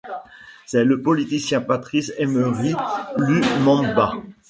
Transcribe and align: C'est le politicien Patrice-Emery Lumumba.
C'est 0.65 0.83
le 0.83 1.03
politicien 1.03 1.61
Patrice-Emery 1.61 2.73
Lumumba. 3.17 4.13